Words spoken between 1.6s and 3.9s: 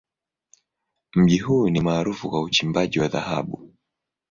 ni maarufu kwa uchimbaji wa dhahabu.